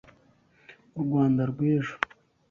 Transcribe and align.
u 0.99 1.01
Rwanda 1.05 1.41
rw’ejo 1.51 1.95